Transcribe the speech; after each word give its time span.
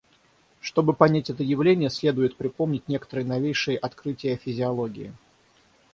Чтобы 0.61 0.93
понять 0.95 1.29
это 1.29 1.43
явление, 1.43 1.91
следует 1.91 2.35
припомнить 2.35 2.87
некоторые 2.87 3.23
новейшие 3.27 3.77
открытия 3.77 4.35
физиологии. 4.35 5.13